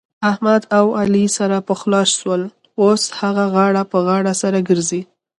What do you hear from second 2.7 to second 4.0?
اوس ښه غاړه په